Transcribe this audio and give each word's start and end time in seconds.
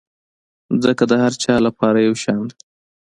مځکه 0.75 1.03
د 1.09 1.13
هر 1.23 1.33
چا 1.43 1.55
لپاره 1.67 1.97
یو 2.07 2.15
شان 2.23 2.41
ده. 2.49 2.55